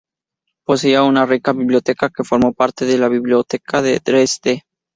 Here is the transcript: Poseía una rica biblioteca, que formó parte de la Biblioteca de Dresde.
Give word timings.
Poseía 0.65 1.03
una 1.03 1.27
rica 1.27 1.53
biblioteca, 1.53 2.09
que 2.09 2.23
formó 2.23 2.53
parte 2.53 2.85
de 2.85 2.97
la 2.97 3.07
Biblioteca 3.07 3.83
de 3.83 3.99
Dresde. 4.03 4.63